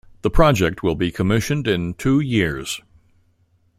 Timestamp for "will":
0.81-0.95